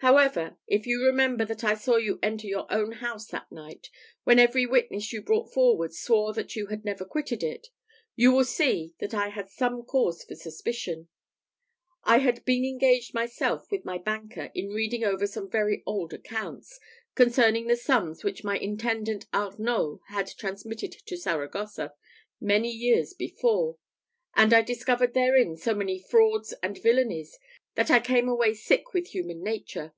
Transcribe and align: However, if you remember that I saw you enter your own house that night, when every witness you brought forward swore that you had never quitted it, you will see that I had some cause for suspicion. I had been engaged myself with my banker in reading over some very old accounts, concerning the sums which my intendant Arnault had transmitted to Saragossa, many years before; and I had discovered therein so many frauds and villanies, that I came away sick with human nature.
However, 0.00 0.56
if 0.68 0.86
you 0.86 1.02
remember 1.04 1.44
that 1.44 1.64
I 1.64 1.74
saw 1.74 1.96
you 1.96 2.20
enter 2.22 2.46
your 2.46 2.72
own 2.72 2.92
house 2.92 3.26
that 3.26 3.50
night, 3.50 3.90
when 4.22 4.38
every 4.38 4.64
witness 4.64 5.12
you 5.12 5.20
brought 5.20 5.52
forward 5.52 5.92
swore 5.92 6.32
that 6.34 6.54
you 6.54 6.66
had 6.66 6.84
never 6.84 7.04
quitted 7.04 7.42
it, 7.42 7.66
you 8.14 8.30
will 8.30 8.44
see 8.44 8.94
that 9.00 9.12
I 9.12 9.30
had 9.30 9.50
some 9.50 9.82
cause 9.82 10.22
for 10.22 10.36
suspicion. 10.36 11.08
I 12.04 12.18
had 12.18 12.44
been 12.44 12.64
engaged 12.64 13.12
myself 13.12 13.72
with 13.72 13.84
my 13.84 13.98
banker 13.98 14.52
in 14.54 14.68
reading 14.68 15.02
over 15.02 15.26
some 15.26 15.50
very 15.50 15.82
old 15.84 16.14
accounts, 16.14 16.78
concerning 17.16 17.66
the 17.66 17.74
sums 17.76 18.22
which 18.22 18.44
my 18.44 18.56
intendant 18.56 19.26
Arnault 19.34 20.00
had 20.10 20.28
transmitted 20.28 20.92
to 20.92 21.16
Saragossa, 21.16 21.94
many 22.40 22.70
years 22.70 23.14
before; 23.14 23.78
and 24.36 24.52
I 24.52 24.58
had 24.58 24.66
discovered 24.66 25.14
therein 25.14 25.56
so 25.56 25.74
many 25.74 25.98
frauds 25.98 26.52
and 26.62 26.80
villanies, 26.80 27.36
that 27.74 27.90
I 27.92 28.00
came 28.00 28.28
away 28.28 28.54
sick 28.54 28.92
with 28.92 29.08
human 29.08 29.40
nature. 29.40 29.94